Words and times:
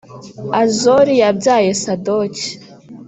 Azori 0.61 1.13
yabyaye 1.21 1.69
Sadoki 1.81 2.47